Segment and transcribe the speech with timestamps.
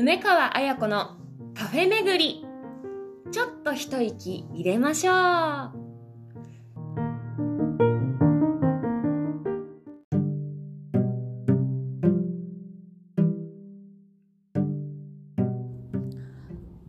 [0.00, 1.16] 梅川彩子の
[1.56, 2.46] カフェ巡り。
[3.32, 5.72] ちょっと一息入れましょう。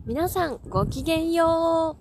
[0.06, 1.96] 皆さんごきげんよ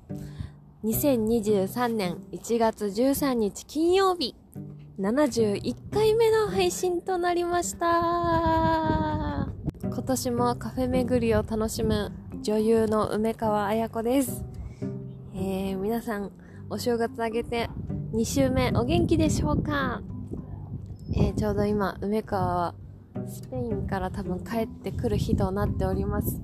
[0.84, 0.88] う。
[0.88, 4.36] 2023年1月13日金曜日
[5.00, 9.09] 71回目の配信となりました。
[10.00, 14.46] 今年もカフェ巡りを楽しむ女優の梅川彩子です、
[15.36, 16.32] えー、皆さん
[16.70, 17.70] お正月あげて
[18.14, 20.02] 2週目お元気でしょうか、
[21.14, 22.76] えー、ちょうど今梅川は
[23.28, 26.40] スペインから多分帰ってくる日となっております。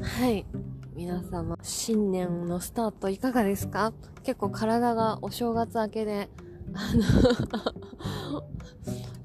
[0.00, 0.46] はい。
[0.94, 3.92] 皆様新年のスタートいかがですか？
[4.22, 6.30] 結構体がお正月明けで
[6.72, 7.02] あの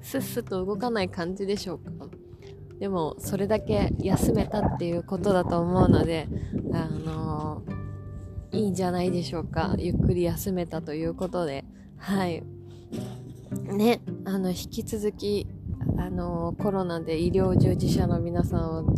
[0.01, 2.22] すっすと動かない感じでしょうか？
[2.79, 6.27] でもそれだけ休めたっていうことだと思うので
[6.73, 9.75] あのー、いいんじゃないでしょうか。
[9.77, 11.63] ゆっくり休めたということで。
[11.97, 12.43] はい。
[13.63, 15.47] ねあの引き続き
[15.97, 18.95] あのー、コロナで医療従事者の皆さんを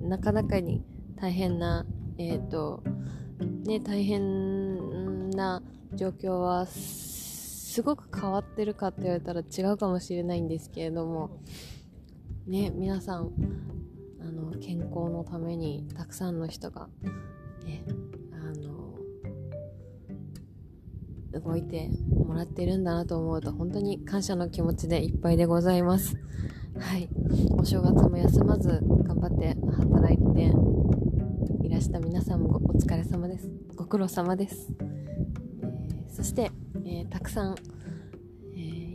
[0.00, 0.82] なかなかに
[1.16, 1.84] 大変な
[2.16, 2.82] えっ、ー、と
[3.64, 5.62] ね大変な
[5.94, 11.30] 状況はすごく変わってるかって言われたら違うかもしれないんですけれども
[12.48, 13.30] ね皆さん
[14.20, 16.88] あの健康のためにたくさんの人が
[17.64, 17.84] ね
[18.32, 18.36] あ
[21.36, 26.16] の動いてもらってるんだなと思うと本当に感謝の気持ちでいっぱいでございます。
[26.78, 27.08] はい。
[27.52, 30.52] お正月も休まず頑張って働いて
[31.66, 33.50] いらした皆さんもお疲れ様です。
[33.74, 36.50] ご苦労様です、えー、そして
[36.90, 37.54] えー、たくさん、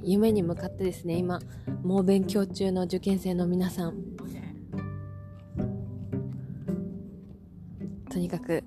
[0.03, 1.39] 夢に向かってですね今
[1.83, 3.95] 猛勉強中の受験生の皆さん。
[8.09, 8.63] とにかく、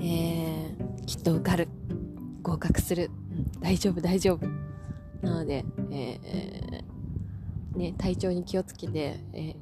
[0.00, 1.68] えー、きっと受かる。
[2.42, 4.46] 合格する、うん、大丈夫大丈夫。
[5.22, 9.54] なので、えー、ね、体調に気をつけて、え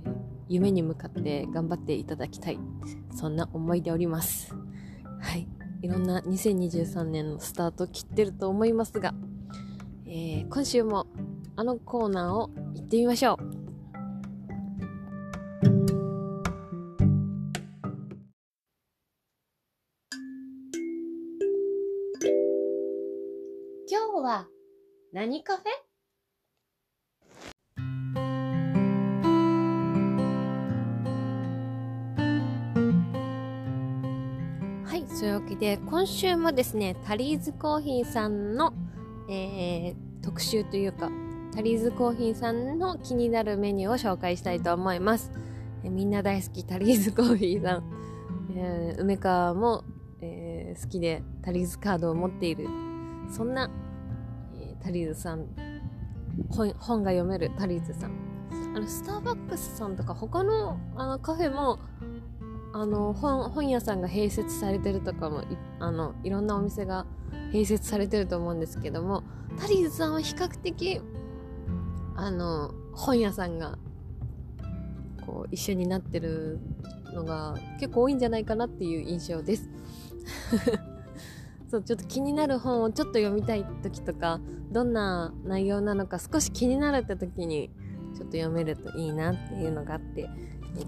[0.48, 2.58] 夢に向かって頑張っていただきたい。
[3.14, 4.54] そんな思いでおります。
[5.20, 5.46] はい。
[5.82, 9.12] いろんな2023年のスタートを切ってると思いますが、
[10.06, 11.06] えー、今週も
[11.60, 13.38] あのコーナーを行ってみましょう。
[23.90, 24.46] 今日は
[25.12, 25.66] 何カフェ？
[35.08, 38.72] そういうわけで、今週もですね、タリーズコーヒーさんの、
[39.28, 41.10] えー、特集というか、
[41.54, 45.32] タリーズコーヒーさんの気になるメニューを紹介したいと思います。
[45.84, 47.84] え、みんな大好きタリーズコーヒーさん。
[48.54, 49.84] えー、梅川も、
[50.20, 52.66] えー、好きでタリーズカードを持っている。
[53.30, 53.70] そんな、
[54.54, 55.46] えー、タリーズさん
[56.50, 58.12] 本、本が読めるタリーズさん。
[58.74, 61.78] あの、スターバックスさんとか他のあのカフェも
[62.72, 65.46] あの本本屋さんが併設されてるとかもい
[65.80, 67.06] あのいろんなお店が
[67.52, 69.24] 併設されてると思うんですけども
[69.58, 71.00] タリーズさんは比較的
[72.18, 73.78] あの本屋さんが
[75.24, 76.58] こう一緒になってる
[77.14, 79.70] のが結構多いんじゃないかなっていう印象です
[81.70, 84.40] そうちょっと気になる本をちょっと読みたい時とか
[84.72, 87.70] どんな内容なのか少し気になるって時に
[88.16, 90.28] ちょっと読めるといいなっていうのがあって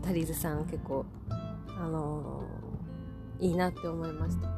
[0.02, 1.06] タリーズさん結構
[1.78, 4.48] あのー、いいなって思いました。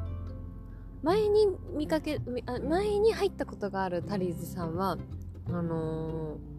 [1.03, 2.21] 前に見かけ、
[2.69, 4.97] 前に入ったことがあるタリーズさんは、
[5.49, 6.52] あのー、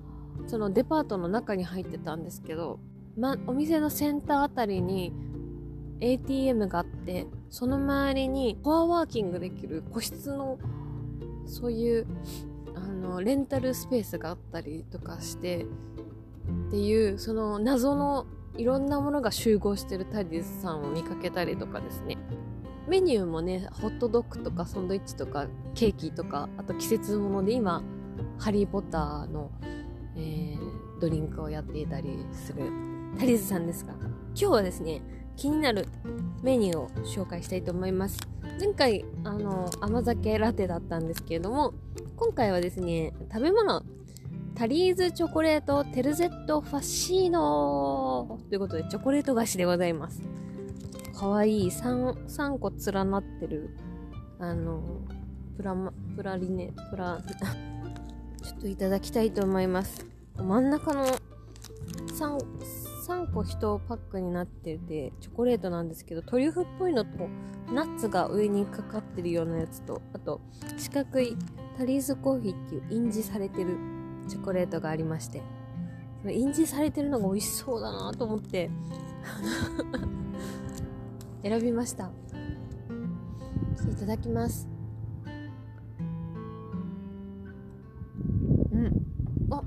[0.47, 2.79] そのデパートの中に入ってたんですけど、
[3.17, 5.13] ま、お店のセンターあたりに
[5.99, 10.57] ATM があって、その周りにコアワーキングできる個室の、
[11.45, 12.07] そういう、
[12.75, 15.65] あの、レンタルスペースがあったりとかして、
[16.67, 18.25] っていう、その謎の
[18.57, 22.17] いろんなものが集合してるタリーズさんを見かけたりとかですね。
[22.87, 27.81] メニューもねホットドッグとかサンドイッチとかケーキとかあと季節もので今
[28.37, 29.51] ハリー・ポッターの、
[30.15, 32.71] えー、ドリンクをやっていたりする
[33.17, 35.01] タリーズさんですが今日はですね
[35.35, 35.87] 気になる
[36.41, 38.19] メニューを紹介したいと思います
[38.59, 41.73] 前回あの甘酒ラテだったんですけれども
[42.15, 43.83] 今回はですね食べ物
[44.55, 50.21] タリーズチョコレートテルゼットファッシーノということでチョコレート菓子でございます。
[51.17, 53.75] かわいい 3, 3個連なってる、
[54.39, 54.81] あの、
[55.57, 57.19] プラマ、プラリネ、プラ、
[58.63, 60.05] といただきたいと思います。
[60.37, 62.39] 真ん中の 3,
[63.05, 67.27] 3個1パックになっててチョコレートなんですけどトリュフっぽいのと
[67.73, 70.39] ナッツが上にかかってるようなやつとあと
[70.77, 71.35] 四角い
[71.77, 73.77] タリーズコーヒーっていう印字されてる
[74.29, 75.43] チョコレートがありまして
[76.25, 78.71] 印字されてるのが美味しそうだなと思って
[81.43, 82.09] 選びました
[83.91, 84.72] いただきます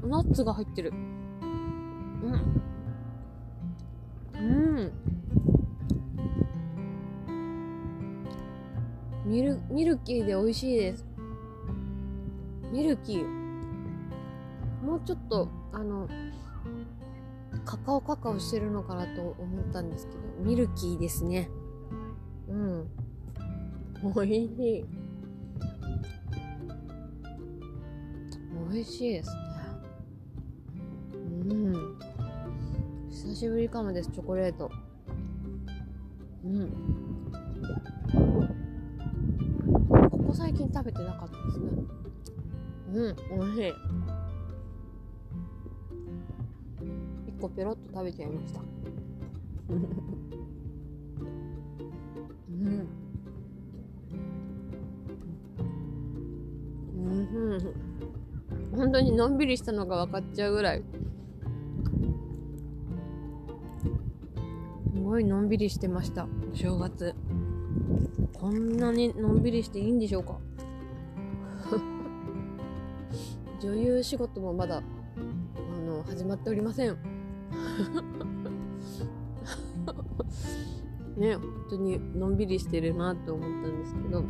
[0.06, 0.92] ナッツが入ってる。
[0.92, 2.62] うん。
[4.34, 4.38] う
[4.82, 4.92] ん。
[9.24, 11.04] ミルミルキーで美味しいです。
[12.72, 13.26] ミルキー。
[14.84, 16.08] もうちょっとあの
[17.64, 21.50] カカオカカオしてるのかなと思ったんですけどミルキーですね。
[22.48, 22.88] うん。
[24.14, 24.84] 美味しい。
[28.70, 29.45] 美味しいです。
[33.36, 34.70] しぶりかもですチョコレート。
[36.42, 36.70] うん。
[40.10, 41.66] ここ最近食べてなかったですね。
[42.94, 43.74] うん美味しい。
[47.36, 48.60] 1個ペロッと食べちゃいました。
[49.68, 49.82] うん。
[57.34, 57.74] うん。
[58.74, 60.82] 本当にのんびりしたのが分かっちゃうぐらい。
[65.06, 66.26] ごいのんびりしてました。
[66.52, 67.14] お正月。
[68.32, 70.40] こんなにのんびりしていいんでしょうか。
[73.62, 74.82] 女優仕事もまだあ
[75.80, 76.96] の始まっておりません。
[81.16, 84.24] ね本当にのんびりしてるなって思ったんですけど。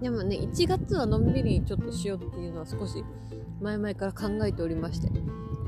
[0.00, 3.04] でもね1月はのんびりちょっとしようっていうのは少し
[3.60, 5.10] 前々から考えておりまして。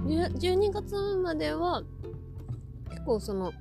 [0.07, 1.83] 12月までは
[2.89, 3.53] 結構その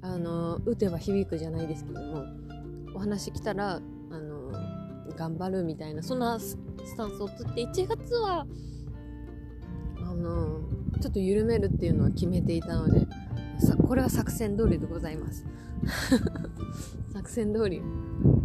[0.00, 2.24] あの打てば響くじゃないですけども
[2.94, 3.80] お話来たら
[4.10, 4.52] あの
[5.16, 6.56] 頑張るみたいなそんなス
[6.96, 8.46] タンスをつって1月は
[9.98, 10.60] あの
[11.00, 13.06] ちょっと緩めるっていうのは決めていたので
[13.60, 15.44] さこれは作戦通りでございます。
[17.12, 18.44] 作戦通り、うん、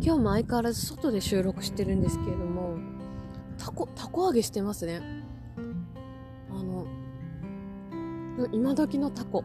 [0.00, 2.76] 今日も相変わらず外で収録してるんですけれども
[3.58, 5.21] タコタコ揚げしてますね。
[8.52, 9.44] 今時のタコ。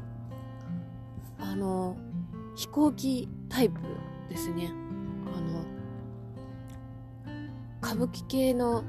[1.40, 1.96] あの
[2.56, 3.80] 飛行機タイプ
[4.30, 4.72] ですね。
[5.36, 5.64] あの
[7.82, 8.84] 歌舞伎系の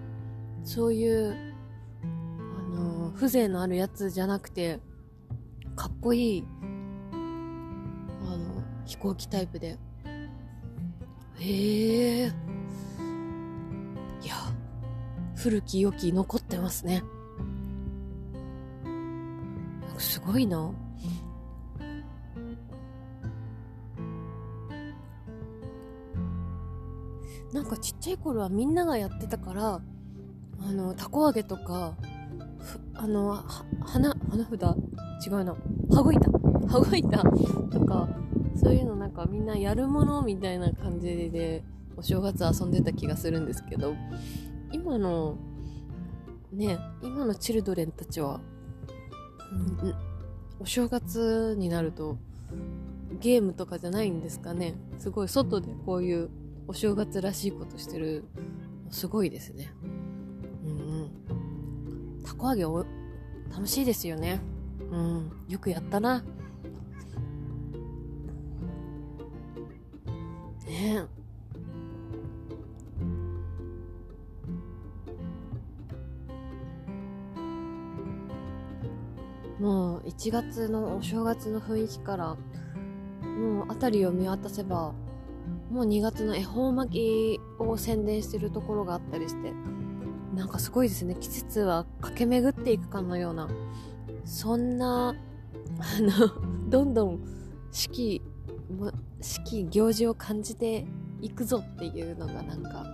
[0.64, 1.54] そういう
[2.02, 4.80] あの風情のあるやつじゃなくて
[5.76, 6.44] かっこいい
[7.12, 7.16] あ
[8.36, 9.78] の飛行機タイプで。
[11.40, 12.32] へえ。
[14.22, 14.34] いや
[15.36, 17.04] 古き良き残ってますね。
[20.30, 20.72] ごいな。
[27.52, 29.80] なんかちっちゃい頃はみんながやってたから
[30.60, 31.96] あのたこ揚げとか
[32.94, 33.42] あの
[33.80, 34.52] 花花札？
[35.26, 35.56] 違うな。
[35.90, 36.30] 羽子板。
[36.30, 37.22] 羽子板
[37.70, 38.08] とか
[38.54, 41.64] そういうのなんかみんなやるものみたいな感じで
[41.96, 43.94] お正月遊んでた気がするんですけど
[44.70, 45.38] 今の
[46.52, 48.40] ね今のチルドレンたちは、
[49.52, 49.94] うん、
[50.60, 52.18] お正月になると
[53.20, 54.74] ゲームとかじゃないんですかね。
[54.98, 56.30] すごい外でこういう
[56.66, 58.24] お正月らしいことしてる
[58.90, 59.70] すごいですね。
[60.64, 62.22] うんうん。
[62.22, 62.84] たこ揚げお
[63.50, 64.40] 楽しいですよね。
[64.90, 65.32] うん。
[65.48, 66.22] よくやったな。
[70.66, 71.04] ね。
[71.04, 71.17] え
[79.60, 82.36] もう1月のお正月の雰囲気から
[83.24, 84.92] もう辺りを見渡せば
[85.70, 89.52] もう2月の恵方巻きを宣伝してるところがあったりして
[90.34, 91.16] なんかすごいですね。
[91.16, 93.48] 季節は駆け巡っていくかのような
[94.24, 96.30] そんなあの
[96.70, 97.20] どんどん
[97.72, 98.22] 四季
[99.20, 100.86] 四季行事を感じて
[101.20, 102.86] いくぞっていうのがなんか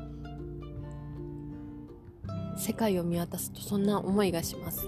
[2.57, 4.87] 世界を見渡すとそんな思いがします。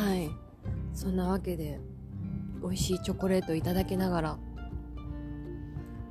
[0.00, 0.30] はい。
[0.94, 1.78] そんなわけで
[2.62, 4.38] 美味しいチョコレートをいただきながら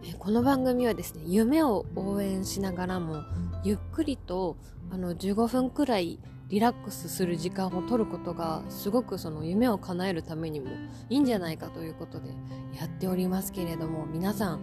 [0.03, 3.23] えこの番組はですね夢を応援しながらも
[3.63, 4.57] ゆっくりと
[4.91, 6.19] あの15分くらい
[6.49, 10.67] リラックスする時間を取ることがすごくその夢を叶えるためにも
[11.09, 12.29] いいんじゃないかということで
[12.79, 14.59] やっておりますけれども皆さん、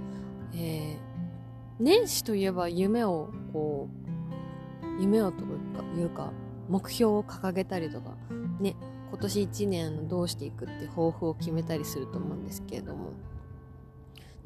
[0.54, 3.88] えー、年始といえば夢をこ
[4.98, 5.42] う夢をと
[5.96, 6.32] いうか
[6.68, 8.16] 目標を掲げたりとか
[8.60, 8.76] ね
[9.08, 13.12] 今年1年どうしていくって抱負を決めたりすると思うんですけれども。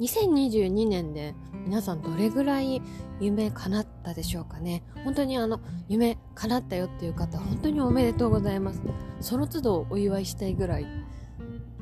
[0.00, 1.34] 2022年で
[1.66, 2.80] 皆さんどれぐらい
[3.20, 4.82] 夢叶ったでしょうかね。
[5.04, 8.80] 本当にあの夢叶ったよっていう方本当におめでとうございます。
[9.20, 10.86] その都度お祝いしたいぐらい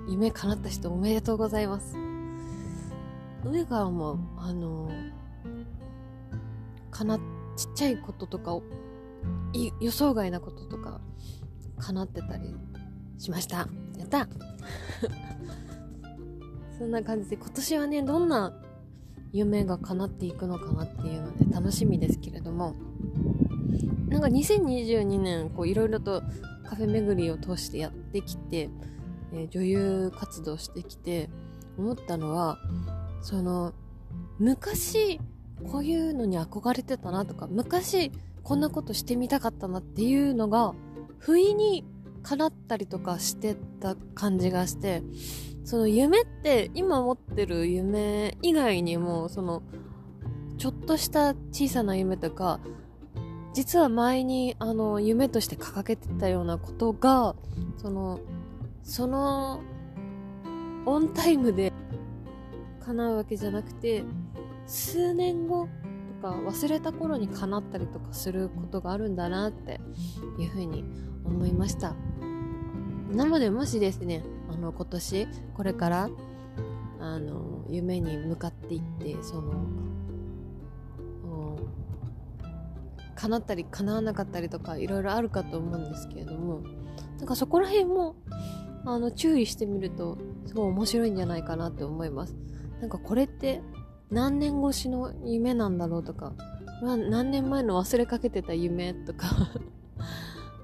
[0.09, 1.97] 夢叶った人おめでとうございます。
[3.45, 4.91] 上からもあの
[6.91, 7.23] かなちっ
[7.77, 8.65] ちゃいこととかを
[9.81, 11.01] 予想外なこととか
[11.79, 12.57] 叶ってたり
[13.19, 13.69] しました。
[13.99, 14.29] やった。
[16.79, 18.53] そんな感じで今年はねどんな
[19.33, 22.75] 夢が叶っていくのかなっていうので楽しみですけれども。
[24.09, 26.23] なんか2022年こういろいろと
[26.65, 28.71] カフェ巡りを通してやってきて、
[29.33, 31.29] えー、女優活動してきて
[31.77, 32.59] 思ったのは
[33.23, 33.75] その
[34.39, 35.21] 昔
[35.71, 40.75] こういうのに憧れてたなとか昔こんなことしてみたかったなっていうのが
[41.19, 41.85] 不意に
[42.29, 45.03] 叶ったりとかしてた感じがして
[45.65, 49.63] その夢って今持ってる夢以外にもその
[50.59, 52.61] ちょっとした小さな夢とか
[53.55, 57.35] 実は前にあの夢として掲げてたようなことが
[57.79, 58.21] その
[58.83, 59.61] その
[60.85, 61.73] オンタイムで
[62.85, 64.05] 叶うわけじゃなくて
[64.67, 65.67] 数年後
[66.21, 69.81] とか忘れた頃に叶ったりとかすることがあるんだなって
[70.39, 71.95] いうふうに思いました。
[73.13, 76.11] なのでもしですねあの今年これから
[77.01, 79.53] あの夢に向かっていってその
[83.19, 86.63] 叶ったり叶わなかったりとかいろいろあるかと思うんですけれども
[87.19, 88.15] なんかそこら辺も
[88.85, 92.37] あの注意してみるとすごい面白いんじゃないかなって思います。
[92.81, 93.61] なんかこれって
[94.11, 96.33] 何年越しの夢なんだろうとか
[96.81, 99.27] 何年前の忘れかけてた夢とか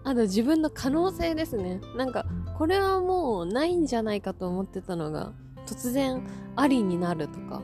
[0.04, 1.80] あと自分の可能性ですね。
[1.96, 2.26] なんか、
[2.58, 5.32] これはもうないんじゃないかと思ってたのが、
[5.66, 6.22] 突然
[6.56, 7.62] ありになるとか。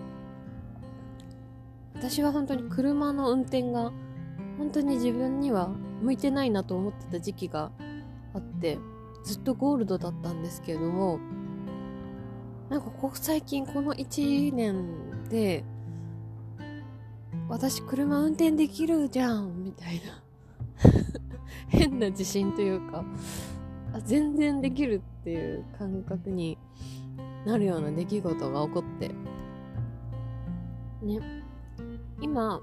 [1.94, 3.92] 私は本当に車の運転が、
[4.56, 5.68] 本当に自分には
[6.00, 7.70] 向いてないなと思ってた時期が
[8.32, 8.78] あって、
[9.22, 11.18] ずっとゴールドだったんですけれども、
[12.70, 15.62] なんかここ最近この1年で、
[17.50, 20.22] 私車運転できるじゃんみたいな
[21.68, 23.04] 変な自信というか
[23.92, 26.58] あ全然できるっていう感覚に
[27.44, 29.08] なるような出来事が起こって
[31.02, 31.40] ね。
[32.20, 32.60] 今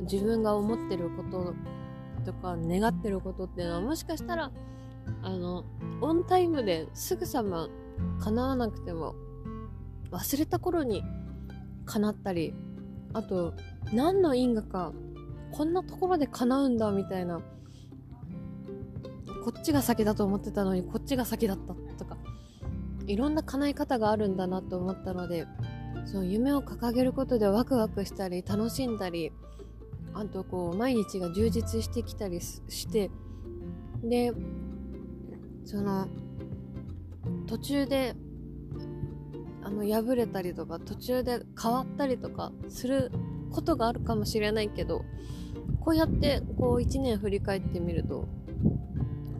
[0.00, 1.54] 自分が思ってること
[2.24, 4.50] とか願ってることっていうのはもしかしたら
[5.22, 5.64] あの
[6.00, 7.68] オンタイムですぐさま
[8.20, 9.14] 叶わなくても
[10.10, 11.02] 忘れた頃に
[11.86, 12.54] 叶ったり
[13.12, 13.54] あと
[13.92, 14.92] 何の因果か
[15.52, 17.40] こんなところで叶うんだみたいな
[19.44, 22.16] こっちが先だと思ってたのにこっちが先だったとか
[23.06, 25.46] いろんな叶え方があるんだなと思ったので
[26.06, 29.32] その夢を掲げることでワクワクしたり楽しんだり
[30.14, 33.10] あとこう毎日が充実してきたりして
[34.02, 34.32] で
[35.66, 36.08] その
[37.46, 38.14] 途中で
[39.62, 43.12] あの破れたりとか途中で変わったりとかする
[43.50, 45.04] ことがあるかもしれないけど
[45.80, 48.26] こうやってこう1年振り返ってみると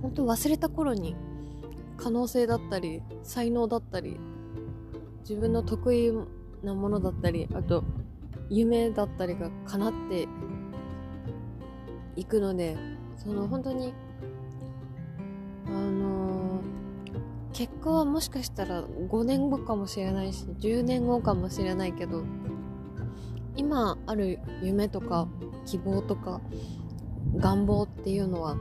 [0.05, 1.17] 本当忘れた頃に
[1.97, 4.21] 可能性だったり才能だったり
[5.21, 6.13] 自分の得意
[6.63, 7.85] なものだったりあと
[8.51, 10.29] 夢だったりが叶って
[12.17, 12.77] いくので
[13.17, 13.95] その本当に
[15.69, 16.63] あのー、
[17.55, 22.25] 結果はもしかしたら5年後かもしれないし10年後かもしれないけど
[23.57, 25.29] 今ある夢とか
[25.65, 26.43] 希望とか
[27.37, 28.59] 願望っていうのは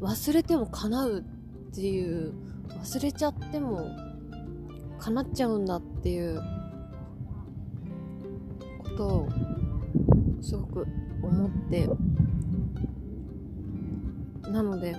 [0.00, 2.32] 忘れても叶うっていう
[2.68, 3.88] 忘れちゃっても
[4.98, 6.40] 叶っちゃうんだっていう
[8.78, 9.28] ことを
[10.40, 10.86] すごく
[11.22, 11.88] 思って。
[14.50, 14.94] なので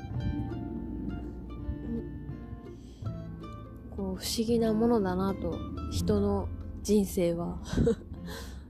[3.95, 5.57] こう不思議なものだなと
[5.91, 6.49] 人の
[6.83, 7.59] 人生は。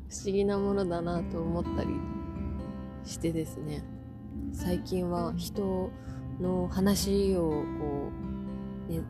[0.08, 1.90] 不思議なものだなと思ったり
[3.04, 3.84] してですね。
[4.54, 5.90] 最近は人を
[6.40, 8.12] の話をこ
[8.90, 9.02] う、ね、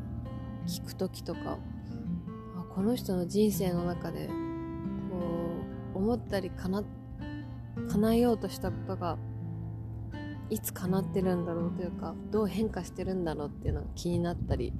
[0.68, 1.58] 聞く時とか
[2.58, 4.34] あこの人の人生の中でこ
[5.96, 6.84] う思ったりかな
[7.92, 9.18] 叶えようとしたことが
[10.50, 14.74] いつ叶ってるんだろうというかどう変化してるんだろうっていうのが気になったり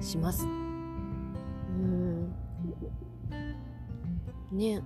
[0.00, 0.46] します。
[0.46, 2.34] うん。
[4.52, 4.82] ね。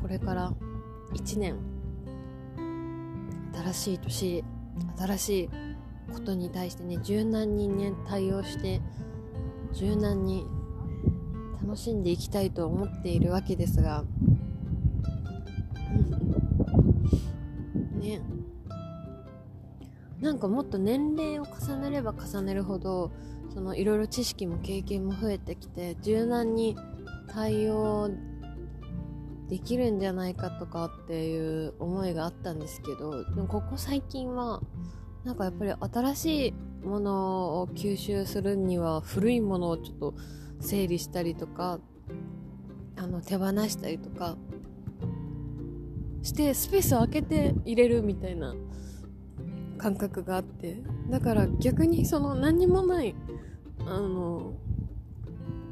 [0.00, 0.52] これから
[1.14, 1.73] 1年
[3.54, 4.44] 新しい年
[4.98, 5.50] 新しい
[6.12, 8.80] ことに対してね柔軟にね対応して
[9.72, 10.46] 柔軟に
[11.62, 14.04] 楽しんでいきたいと思っているわけですが
[17.98, 18.20] ね。
[20.20, 23.12] なんかもっと年齢を重ねれば重ねるほど
[23.52, 26.76] そのいろいろ知識も経験も増えてきて柔軟に
[27.28, 28.10] 対応
[29.48, 34.60] できるんじゃないかとかっていう思いがあったんですけどでもここ最近は
[35.24, 40.14] なんかやっぱり新しいものを吸収するには古いものをちょっと
[40.60, 41.78] 整理したりとか
[42.96, 44.36] あの手放したりとか
[46.22, 48.54] してスペースを空けて入れるみたいな
[49.76, 53.14] 感覚があってだから逆にその何にもない
[53.86, 54.54] あの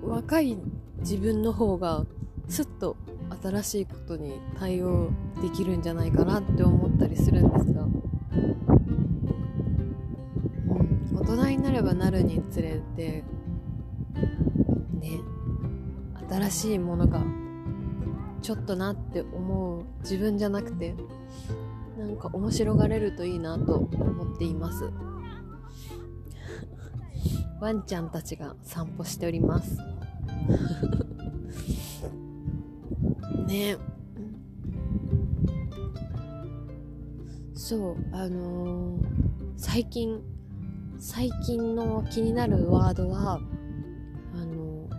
[0.03, 0.59] 若い
[0.99, 2.05] 自分の方が
[2.49, 2.97] すっと
[3.43, 5.11] 新しいことに対応
[5.43, 7.99] できるんじゃないかなって思ったりするんですが、うん、
[11.15, 13.25] 大人になればなるにつれて
[15.01, 15.19] ね
[16.31, 17.21] 新しいものが
[18.43, 20.95] ちょっとなって思う自分じゃなくて
[21.99, 24.89] なんか面白がれるといいなと思っています。
[27.61, 29.79] ワンちゃんたちが散歩しております。
[33.53, 33.77] ね。
[37.55, 39.03] そうあのー、
[39.57, 40.21] 最近
[40.99, 44.91] 最近の気になるワードはあのー、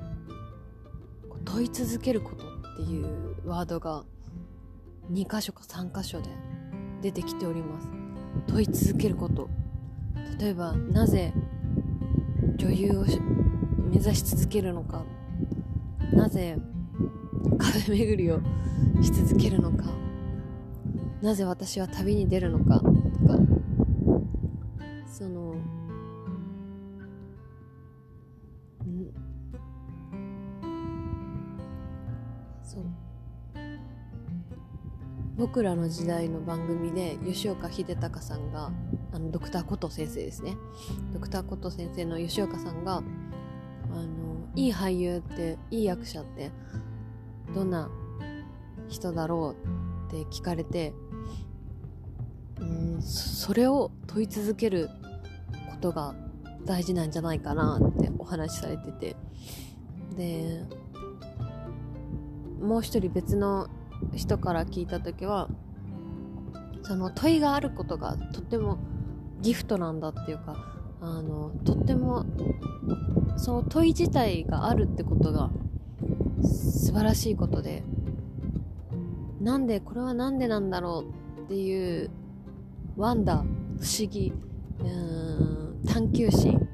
[1.43, 4.03] 問い続けることっていうワードが
[5.11, 6.29] 2箇所か3箇所で
[7.01, 7.89] 出てきております。
[8.47, 9.49] 問い続けること。
[10.39, 11.33] 例えばなぜ
[12.57, 13.05] 女優を
[13.89, 15.03] 目指し続けるのか。
[16.13, 16.57] なぜ
[17.57, 18.39] カフェ巡りを
[19.01, 19.85] し続けるのか。
[21.21, 22.93] なぜ私は旅に出るのかとか。
[25.07, 25.55] その
[32.63, 32.83] そう。
[35.35, 38.71] 僕らの時代の番組で吉岡秀隆さんが
[39.11, 40.55] あのドクターコト先生ですね。
[41.13, 46.51] ドクターコト先生の吉岡さんがあのいい俳優っていい役者って
[47.53, 47.89] どんな
[48.89, 49.55] 人だろ
[50.07, 50.93] うって聞かれて
[52.59, 54.89] うんそれを問い続ける
[55.71, 56.15] ことが
[56.65, 59.15] 大事なんじゃないかなってお話しされてて。
[60.15, 60.63] で
[62.61, 63.67] もう一人別の
[64.15, 65.49] 人から聞いた時は
[66.83, 68.77] その問いがあることがとっても
[69.41, 70.55] ギフトなんだっていうか
[71.01, 72.25] あのとっても
[73.35, 75.49] その問い自体があるってことが
[76.43, 77.83] 素晴らしいことで
[79.41, 81.05] なんでこれは何でなんだろ
[81.37, 82.09] うっていう
[82.95, 84.33] ワンダー不思議
[84.79, 86.67] うん探求心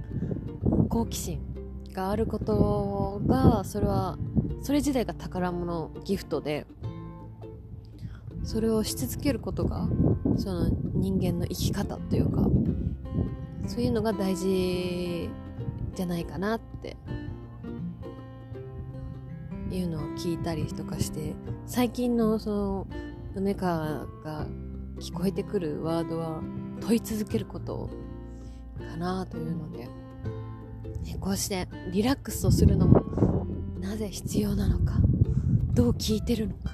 [0.89, 1.39] 好奇心
[1.93, 4.17] があることがそれは
[4.61, 6.67] それ自体が宝物ギフトで
[8.43, 9.87] それをし続けることが
[10.37, 12.47] その人間の生き方というか
[13.67, 15.29] そういうのが大事
[15.95, 16.97] じゃないかなって
[19.71, 22.87] いうのを聞いたりとかして最近のその
[23.35, 24.47] 梅川が
[24.99, 26.41] 聞こえてくるワードは
[26.81, 27.89] 問い続けること
[28.77, 29.87] かなというので、
[31.03, 33.45] ね、こうしてリラックスをするのも
[33.79, 34.95] なぜ必要なのか
[35.73, 36.71] どう聞いてるのか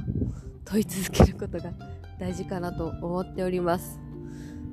[0.64, 1.72] 問い続けることが
[2.20, 4.00] 大事かなと思っております、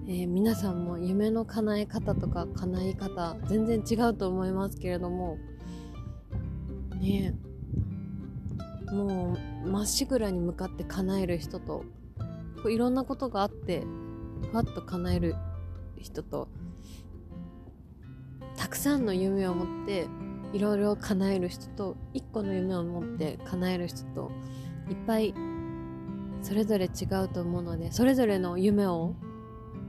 [0.09, 5.37] えー、皆さんも夢の叶え方とか叶い方全然違うと思いますけれども
[7.01, 7.52] ねえ
[8.93, 11.85] もうまっしぐらに向かって叶える人と
[12.63, 13.85] こういろんなことがあって
[14.51, 15.35] ふわっと叶える
[15.99, 16.49] 人と
[18.57, 20.07] たくさんの夢を持って
[20.53, 24.31] いろいろ叶える人と一個の夢を持って叶える人と
[24.91, 25.35] いっぱい
[26.43, 29.15] それぞれ違うと思うのでそれぞれの夢を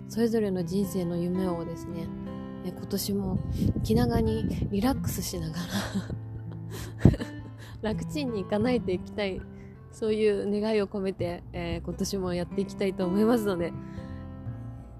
[0.07, 2.07] それぞれの人生の夢をですね
[2.65, 3.39] 今年も
[3.83, 5.63] 気長にリラックスしながら
[7.83, 9.41] 楽ちんに叶えていきたい
[9.91, 13.73] そういう願いを込めて、えー、今年もやっていきたいと思いますので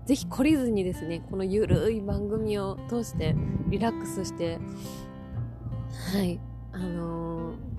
[0.06, 3.36] ぜひ懲りずにですねこのゆるい番組を通して
[3.70, 4.60] リラックスして
[6.14, 6.40] はい
[6.74, 7.74] あのー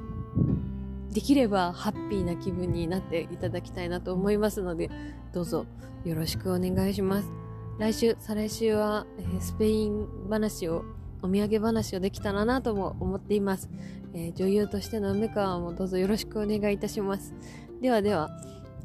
[1.15, 4.91] できればハッピーな気分になっていただきたいなと思いますので、
[5.33, 5.65] どうぞ
[6.05, 7.31] よろしくお願いします。
[7.79, 10.85] 来週、再来週は、えー、スペイン話を、
[11.25, 13.71] お土産話をできたらなとも思っています。
[14.13, 17.35] えー、女優としての梅川もどうぞよろしくお願いいたします。
[17.81, 18.31] ではでは、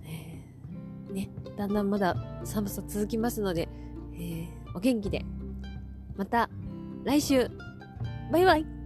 [0.06, 3.68] えー、ね、だんだんまだ寒さ続きますので、
[4.14, 5.26] えー、お元気で。
[6.16, 6.50] また
[7.04, 7.50] 来週
[8.32, 8.79] バイバイ